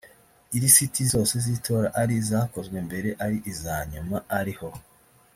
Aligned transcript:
ilisiti 0.55 1.01
zose 1.11 1.33
z’itora 1.45 1.87
ari 2.01 2.13
izakozwe 2.21 2.77
mbere 2.87 3.09
ari 3.25 3.37
iza 3.51 3.75
nyuma 3.91 4.17
ariho 4.39 4.69